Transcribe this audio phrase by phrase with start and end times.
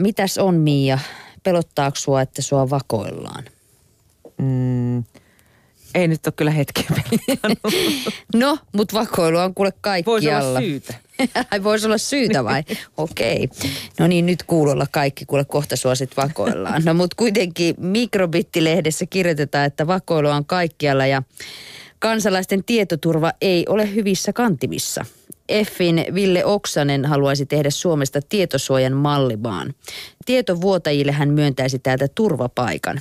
[0.00, 0.98] Mitäs on Mia?
[1.42, 3.44] Pelottaako sua, että sua vakoillaan?
[4.38, 5.04] Mm,
[5.94, 6.84] ei nyt ole kyllä hetkeä
[8.34, 10.14] No, mutta vakoilua on kuule kaikkialla.
[10.14, 10.94] Voisi olla syytä.
[11.50, 12.62] Ai voisi olla syytä vai?
[12.96, 13.44] Okei.
[13.44, 13.70] Okay.
[13.98, 16.82] No niin, nyt kuulolla kaikki, kuule kohta sua sit vakoillaan.
[16.84, 21.22] No mutta kuitenkin Mikrobittilehdessä kirjoitetaan, että vakoilua on kaikkialla ja
[22.06, 25.04] kansalaisten tietoturva ei ole hyvissä kantimissa.
[25.48, 29.74] Effin Ville Oksanen haluaisi tehdä Suomesta tietosuojan mallimaan.
[30.26, 33.00] Tietovuotajille hän myöntäisi täältä turvapaikan.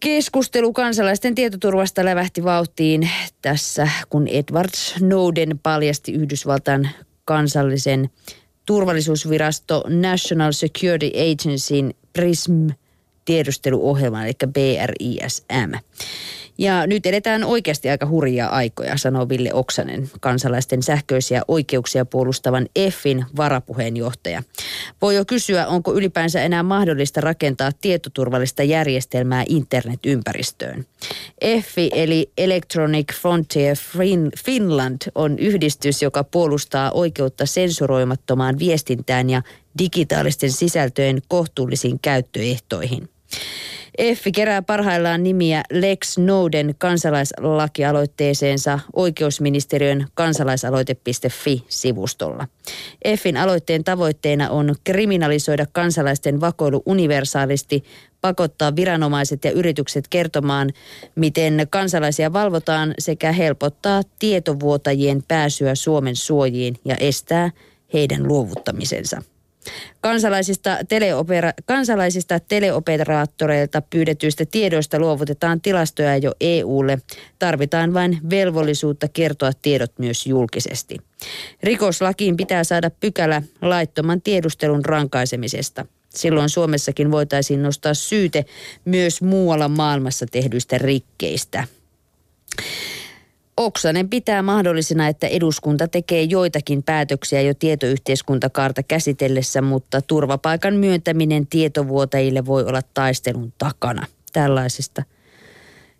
[0.00, 3.10] Keskustelu kansalaisten tietoturvasta lävähti vauhtiin
[3.42, 6.88] tässä, kun Edward Snowden paljasti Yhdysvaltain
[7.24, 8.10] kansallisen
[8.66, 12.68] turvallisuusvirasto National Security Agencyn PRISM
[13.24, 15.74] tiedusteluohjelman, eli BRISM.
[16.60, 23.24] Ja nyt edetään oikeasti aika hurjia aikoja, sanoo Ville Oksanen, kansalaisten sähköisiä oikeuksia puolustavan EFFin
[23.36, 24.42] varapuheenjohtaja.
[25.02, 30.86] Voi jo kysyä, onko ylipäänsä enää mahdollista rakentaa tietoturvallista järjestelmää internetympäristöön.
[31.40, 33.76] EFFI eli Electronic Frontier
[34.44, 39.42] Finland on yhdistys, joka puolustaa oikeutta sensuroimattomaan viestintään ja
[39.78, 43.08] digitaalisten sisältöjen kohtuullisiin käyttöehtoihin.
[44.00, 52.48] EFFI kerää parhaillaan nimiä Lex Snowden kansalaislakialoitteeseensa oikeusministeriön kansalaisaloite.fi-sivustolla.
[53.04, 57.84] EFFin aloitteen tavoitteena on kriminalisoida kansalaisten vakoilu universaalisti,
[58.20, 60.70] pakottaa viranomaiset ja yritykset kertomaan,
[61.14, 67.50] miten kansalaisia valvotaan sekä helpottaa tietovuotajien pääsyä Suomen suojiin ja estää
[67.92, 69.22] heidän luovuttamisensa.
[70.00, 76.98] Kansalaisista, teleopera- kansalaisista teleoperaattoreilta pyydetyistä tiedoista luovutetaan tilastoja jo EUlle.
[77.38, 80.96] Tarvitaan vain velvollisuutta kertoa tiedot myös julkisesti.
[81.62, 85.86] Rikoslakiin pitää saada pykälä laittoman tiedustelun rankaisemisesta.
[86.14, 88.44] Silloin Suomessakin voitaisiin nostaa syyte
[88.84, 91.64] myös muualla maailmassa tehdyistä rikkeistä.
[93.60, 102.46] Oksanen pitää mahdollisena, että eduskunta tekee joitakin päätöksiä jo tietoyhteiskuntakaarta käsitellessä, mutta turvapaikan myöntäminen tietovuotajille
[102.46, 104.06] voi olla taistelun takana.
[104.32, 105.02] Tällaisesta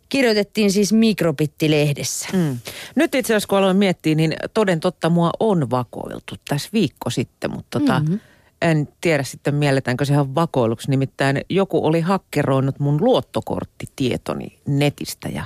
[0.09, 2.29] kirjoitettiin siis Mikrobitti-lehdessä.
[2.33, 2.59] Mm.
[2.95, 7.51] Nyt itse asiassa kun aloin miettiä, niin toden totta mua on vakoiltu tässä viikko sitten,
[7.51, 8.21] mutta tota, mm-hmm.
[8.63, 10.91] en tiedä sitten mielletäänkö se ihan vakoiluksi.
[10.91, 15.45] Nimittäin joku oli hakkeroinut mun luottokorttitietoni netistä ja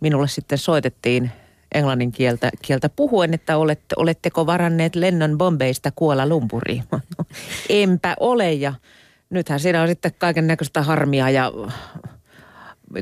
[0.00, 1.30] minulle sitten soitettiin
[1.76, 6.84] englannin kieltä, kieltä puhuen, että olette, oletteko varanneet lennon Bombeista Kuola Lumpuriin?
[7.68, 8.74] Enpä ole ja
[9.30, 11.52] nythän siinä on sitten kaiken näköistä harmia ja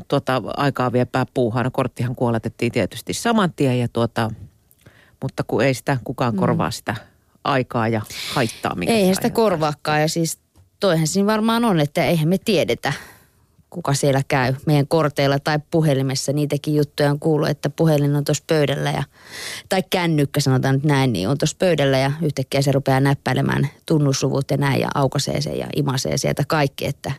[0.07, 1.71] tuota, aikaa viepää puuhaan.
[1.71, 4.31] Korttihan kuoletettiin tietysti saman tien ja tuota,
[5.21, 6.39] mutta kun ei sitä kukaan mm.
[6.39, 6.95] korvaa sitä
[7.43, 8.01] aikaa ja
[8.33, 8.75] haittaa.
[8.87, 10.39] Eihän sitä korvaakaan ja siis
[10.79, 12.93] toihan siinä varmaan on, että eihän me tiedetä
[13.75, 16.33] kuka siellä käy meidän korteilla tai puhelimessa.
[16.33, 19.03] Niitäkin juttuja on kuullut, että puhelin on tuossa pöydällä ja,
[19.69, 24.51] tai kännykkä sanotaan nyt näin, niin on tuossa pöydällä ja yhtäkkiä se rupeaa näppäilemään tunnusluvut
[24.51, 27.11] ja näin ja aukasee sen ja imasee sieltä kaikki, että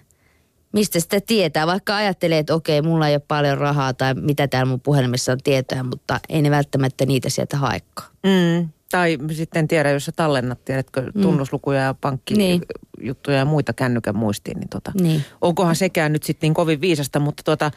[0.72, 4.70] mistä sitä tietää, vaikka ajattelee, että okei, mulla ei ole paljon rahaa tai mitä täällä
[4.70, 8.08] mun puhelimessa on tietoja, mutta ei ne välttämättä niitä sieltä haekkaan.
[8.22, 11.22] Mm, tai sitten tiedä, jos sä tallennat, tiedätkö, mm.
[11.22, 13.38] tunnuslukuja ja pankkijuttuja niin.
[13.38, 15.24] ja muita kännykän muistiin, niin, tota, niin.
[15.40, 17.70] onkohan sekään nyt sitten niin kovin viisasta, mutta tota,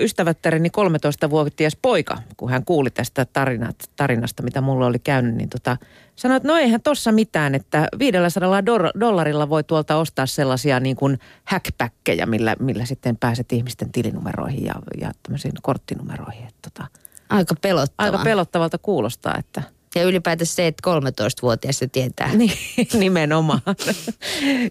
[0.00, 5.76] ystävättäreni 13-vuotias poika, kun hän kuuli tästä tarinat, tarinasta, mitä mulla oli käynyt, niin tota,
[6.16, 8.64] sanoi, että no eihän tossa mitään, että 500
[9.00, 14.74] dollarilla voi tuolta ostaa sellaisia niin kuin hackbackkejä, millä, millä sitten pääset ihmisten tilinumeroihin ja,
[15.00, 16.46] ja tämmöisiin korttinumeroihin.
[16.48, 16.88] Että tota,
[17.28, 18.12] aika pelottavaa.
[18.12, 19.62] Aika pelottavalta kuulostaa, että–
[19.94, 22.34] ja ylipäätänsä se, että 13-vuotias se tietää.
[22.34, 22.52] Niin,
[22.98, 23.60] nimenomaan.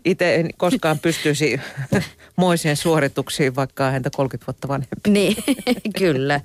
[0.06, 1.60] Itse en koskaan pystyisi
[2.36, 5.10] moiseen suorituksiin, vaikka häntä 30 vuotta vanhempi.
[5.10, 5.36] Niin,
[6.00, 6.42] kyllä.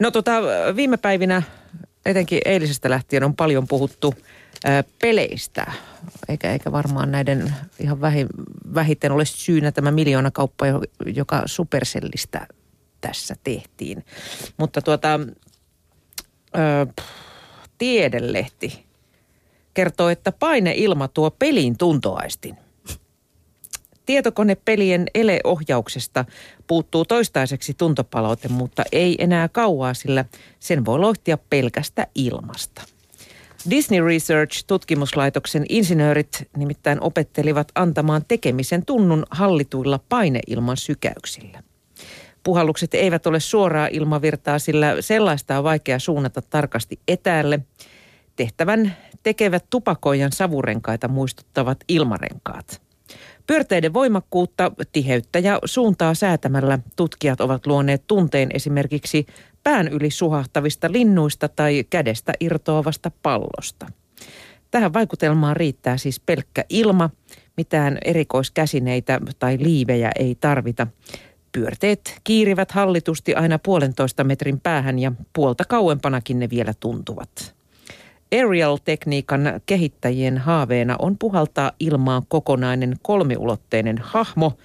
[0.00, 0.32] No tota,
[0.76, 1.42] viime päivinä,
[2.06, 4.14] etenkin eilisestä lähtien, on paljon puhuttu
[4.64, 5.72] ää, peleistä.
[6.28, 8.26] Eikä, eikä varmaan näiden ihan vähi,
[8.74, 10.66] vähiten ole syynä tämä miljoonakauppa,
[11.14, 12.46] joka Supercellistä
[13.00, 14.04] tässä tehtiin.
[14.56, 15.20] Mutta tuota...
[16.52, 16.86] Ää,
[17.78, 18.88] Tiedelehti
[19.74, 22.56] kertoo, että paineilma tuo pelin tuntoaistin.
[24.06, 26.24] Tietokonepelien eleohjauksesta
[26.66, 30.24] puuttuu toistaiseksi tuntopalaute, mutta ei enää kauaa, sillä
[30.60, 32.82] sen voi lohtia pelkästä ilmasta.
[33.70, 41.62] Disney Research-tutkimuslaitoksen insinöörit nimittäin opettelivat antamaan tekemisen tunnun hallituilla paineilman sykäyksillä.
[42.48, 47.60] Puhallukset eivät ole suoraa ilmavirtaa, sillä sellaista on vaikea suunnata tarkasti etäälle.
[48.36, 52.82] Tehtävän tekevät tupakoijan savurenkaita muistuttavat ilmarenkaat.
[53.46, 59.26] Pyörteiden voimakkuutta, tiheyttä ja suuntaa säätämällä tutkijat ovat luoneet tunteen esimerkiksi
[59.62, 63.86] pään yli suhahtavista linnuista tai kädestä irtoavasta pallosta.
[64.70, 67.10] Tähän vaikutelmaan riittää siis pelkkä ilma,
[67.56, 70.86] mitään erikoiskäsineitä tai liivejä ei tarvita.
[71.52, 77.54] Pyörteet kiirivät hallitusti aina puolentoista metrin päähän ja puolta kauempanakin ne vielä tuntuvat.
[78.32, 84.58] Aerial-tekniikan kehittäjien haaveena on puhaltaa ilmaan kokonainen kolmiulotteinen hahmo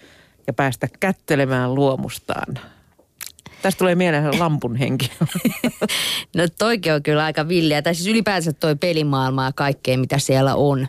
[0.47, 2.59] ja päästä kättelemään luomustaan.
[3.61, 5.11] Tästä tulee mieleen lampun henki.
[6.35, 7.81] no toikin on kyllä aika villiä.
[7.81, 10.87] Tai siis ylipäänsä toi pelimaailma ja kaikkea, mitä siellä on.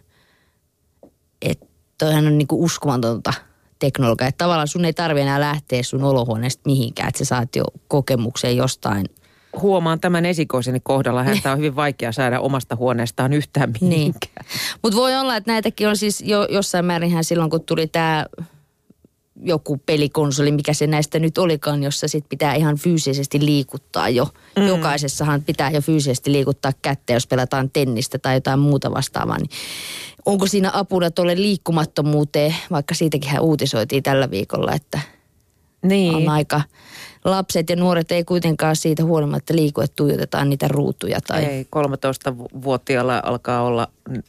[1.42, 1.66] Että
[1.98, 3.32] toihan on niinku uskomatonta
[3.78, 4.28] teknologiaa.
[4.28, 8.56] Että tavallaan sun ei tarvi enää lähteä sun olohuoneesta mihinkään, että sä saat jo kokemuksen
[8.56, 9.06] jostain–
[9.60, 11.22] huomaan tämän esikoiseni kohdalla.
[11.22, 13.88] Häntä on hyvin vaikea saada omasta huoneestaan yhtään niin.
[13.88, 14.46] mihinkään.
[14.46, 14.78] Niin.
[14.82, 18.26] Mutta voi olla, että näitäkin on siis jo jossain määrin silloin, kun tuli tämä
[19.42, 24.28] joku pelikonsoli, mikä se näistä nyt olikaan, jossa sit pitää ihan fyysisesti liikuttaa jo.
[24.56, 24.66] Mm.
[24.66, 29.38] Jokaisessahan pitää jo fyysisesti liikuttaa kättä, jos pelataan tennistä tai jotain muuta vastaavaa.
[29.38, 29.50] Niin
[30.26, 35.00] onko siinä apuna tuolle liikkumattomuuteen, vaikka siitäkin hän uutisoitiin tällä viikolla, että
[35.82, 36.14] niin.
[36.14, 36.60] on aika
[37.24, 41.20] lapset ja nuoret ei kuitenkaan siitä huolimatta liiku, että tuijotetaan niitä ruutuja.
[41.26, 41.44] Tai...
[41.44, 43.88] Ei, 13-vuotiaalla alkaa olla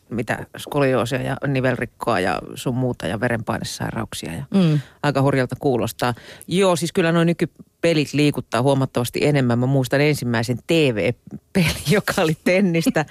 [0.09, 4.33] mitä skolioosia ja nivelrikkoa ja sun muuta ja verenpainesairauksia.
[4.33, 4.79] Ja mm.
[5.03, 6.13] Aika hurjalta kuulostaa.
[6.47, 9.59] Joo, siis kyllä noin nykypelit liikuttaa huomattavasti enemmän.
[9.59, 11.65] Mä muistan ensimmäisen TV-peli,
[11.95, 13.05] joka oli tennistä.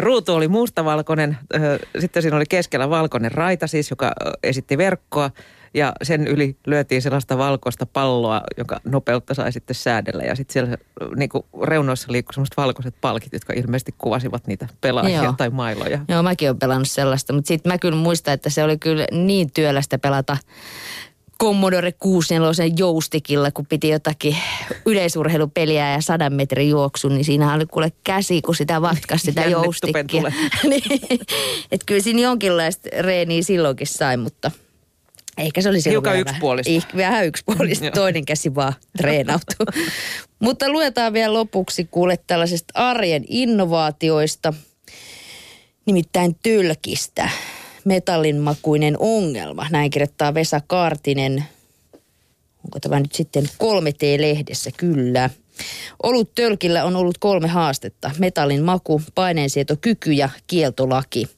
[0.00, 1.38] Ruutu oli mustavalkoinen,
[1.98, 5.30] sitten siinä oli keskellä valkoinen raita siis, joka esitti verkkoa
[5.74, 10.22] ja sen yli lyötiin sellaista valkoista palloa, joka nopeutta sai sitten säädellä.
[10.22, 10.76] Ja sitten siellä
[11.16, 15.34] niin kuin reunoissa liikkui sellaiset valkoiset palkit, jotka ilmeisesti kuvasivat niitä pelaajia Joo.
[15.36, 15.98] tai mailoja.
[16.08, 19.50] Joo, mäkin olen pelannut sellaista, mutta sitten mä kyllä muistan, että se oli kyllä niin
[19.52, 20.36] työlästä pelata
[21.40, 24.36] Commodore 64 joustikilla, kun piti jotakin
[24.86, 30.22] yleisurheilupeliä ja sadan metrin juoksu, niin siinä oli kuule käsi, kun sitä vatkasi sitä joustikkia.
[30.70, 31.00] niin,
[31.72, 34.50] että kyllä siinä jonkinlaista reeniä silloinkin sai, mutta–
[35.38, 36.72] Ehkä se olisi Hiukan yksipuolista.
[36.72, 39.66] Vähän, vähän yksipuolista, toinen käsi vaan treenautuu.
[40.38, 44.54] Mutta luetaan vielä lopuksi kuule tällaisesta arjen innovaatioista,
[45.86, 47.30] nimittäin tölkistä.
[47.84, 51.44] Metallinmakuinen ongelma, näin kirjoittaa Vesa Kaartinen.
[52.64, 54.70] Onko tämä nyt sitten 3T-lehdessä?
[54.76, 55.30] Kyllä.
[56.02, 58.10] Olut tölkillä on ollut kolme haastetta.
[58.18, 61.28] Metallin maku, paineensietokyky ja kieltolaki.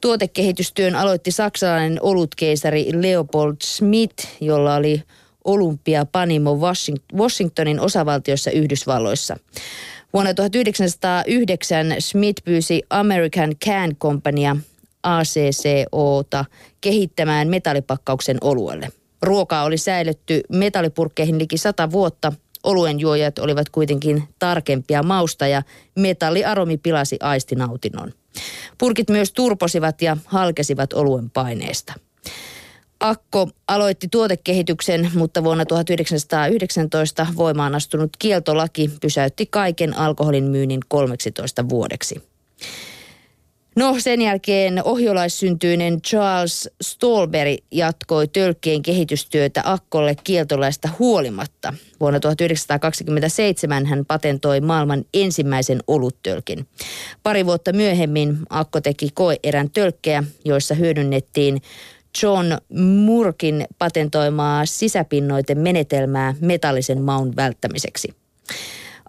[0.00, 5.02] Tuotekehitystyön aloitti saksalainen olutkeisari Leopold Smith, jolla oli
[5.44, 6.58] Olympia Panimo
[7.14, 9.36] Washingtonin osavaltiossa Yhdysvalloissa.
[10.12, 14.56] Vuonna 1909 Smith pyysi American Can Companyaa
[15.02, 16.44] ACCOta
[16.80, 18.88] kehittämään metallipakkauksen oluelle.
[19.22, 22.32] Ruokaa oli säilytty metallipurkkeihin liki sata vuotta.
[22.64, 25.62] Oluen juojat olivat kuitenkin tarkempia mausta ja
[25.98, 28.12] metalliaromi pilasi aistinautinnon.
[28.78, 31.92] Purkit myös turposivat ja halkesivat oluen paineesta.
[33.00, 42.22] Akko aloitti tuotekehityksen, mutta vuonna 1919 voimaan astunut kieltolaki pysäytti kaiken alkoholin myynnin 13 vuodeksi.
[43.80, 51.74] No sen jälkeen ohjolaissyntyinen Charles Stolberg jatkoi tölkkien kehitystyötä Akkolle kieltolaista huolimatta.
[52.00, 56.66] Vuonna 1927 hän patentoi maailman ensimmäisen oluttölkin.
[57.22, 61.62] Pari vuotta myöhemmin Akko teki koeerän tölkkejä, joissa hyödynnettiin
[62.22, 62.46] John
[63.04, 68.14] Murkin patentoimaa sisäpinnoiten menetelmää metallisen maun välttämiseksi.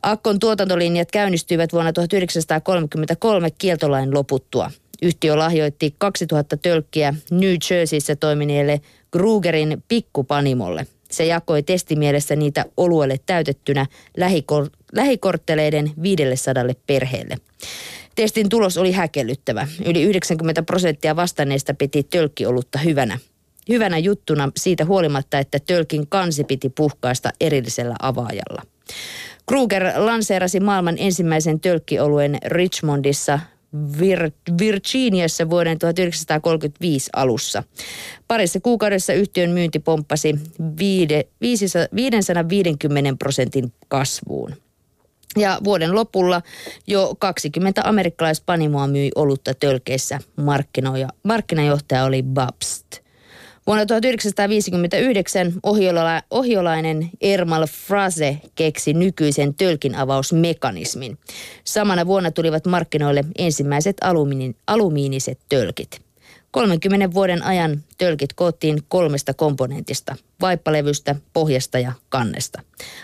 [0.04, 4.72] Akkon tuotantolinjat käynnistyivät vuonna 1933 kieltolain loputtua.
[5.02, 8.82] Yhtiö lahjoitti 2000 tölkkiä New Jerseyssä toimineelle
[9.12, 10.88] Krugerin pikkupanimolle.
[11.12, 13.86] Se jakoi testimielessä niitä oluelle täytettynä
[14.18, 17.38] lähikor- lähikortteleiden 500 perheelle.
[18.16, 19.68] Testin tulos oli häkellyttävä.
[19.86, 23.20] Yli 90 prosenttia vastanneista piti tölkkiolutta hyvänä.
[23.70, 28.62] Hyvänä juttuna siitä huolimatta, että tölkin kansi piti puhkaista erillisellä avaajalla.
[29.52, 33.40] Kruger lanseerasi maailman ensimmäisen tölkkioluen Richmondissa
[33.98, 37.64] Vir- Virginiassa vuoden 1935 alussa.
[38.28, 40.36] Parissa kuukaudessa yhtiön myynti pomppasi
[41.96, 44.56] 550 prosentin kasvuun.
[45.38, 46.42] Ja vuoden lopulla
[46.88, 50.20] jo 20 amerikkalaispanimoa myi olutta tölkeissä.
[51.24, 53.01] Markkinajohtaja oli Babst.
[53.72, 61.18] Vuonna 1959 ohiola, ohiolainen Ermal Frase keksi nykyisen tölkin avausmekanismin.
[61.64, 66.02] Samana vuonna tulivat markkinoille ensimmäiset alumiini, alumiiniset tölkit.
[66.52, 72.62] 30 vuoden ajan tölkit koottiin kolmesta komponentista, vaippalevystä, pohjasta ja kannesta.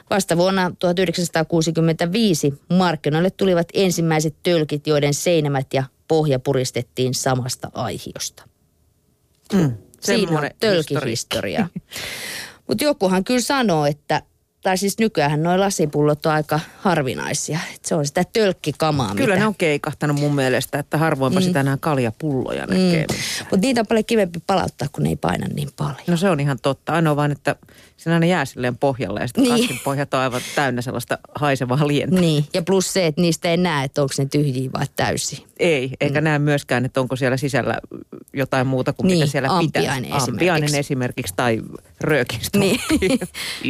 [0.10, 8.44] Vasta vuonna 1965 markkinoille tulivat ensimmäiset tölkit, joiden seinämät ja pohja puristettiin samasta aihiosta.
[9.54, 11.68] Mm, Siinä on tölkihistoria.
[12.68, 14.22] Mutta jokuhan kyllä sanoo, että
[14.62, 17.60] tai siis nykyään noin lasipullot on aika harvinaisia.
[17.76, 19.16] Et se on sitä tölkkikamaa.
[19.16, 19.40] Kyllä mitä...
[19.40, 21.44] ne on keikahtanut mun mielestä, että harvoinpa mm.
[21.44, 23.18] sitä enää kaljapulloja näkee mm.
[23.40, 25.98] Mutta niitä on paljon kivempi palauttaa, kun ne ei paina niin paljon.
[26.08, 26.94] No se on ihan totta.
[26.94, 27.56] Ainoa vain, että
[27.98, 29.58] siinä aina jää silleen pohjalle ja sitten niin.
[29.58, 32.20] kasvin pohjat on aivan täynnä sellaista haisevaa lientä.
[32.20, 35.40] Niin, ja plus se, että niistä ei näe, että onko ne tyhjiä vai täysiä.
[35.60, 36.24] Ei, eikä mm.
[36.24, 37.78] näe myöskään, että onko siellä sisällä
[38.34, 39.58] jotain muuta kuin niin, mitä siellä pitää.
[39.58, 40.32] Ampiainen esimerkiksi.
[40.32, 41.62] Ampiainen esimerkiksi tai
[42.02, 42.60] röökistä.
[42.60, 42.80] Niin.